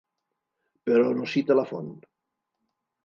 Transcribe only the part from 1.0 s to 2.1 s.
no cita la font.